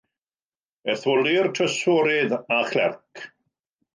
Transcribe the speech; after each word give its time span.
Etholir 0.93 1.51
Trysorydd 1.59 2.35
a 2.39 2.59
Chlerc. 2.73 3.25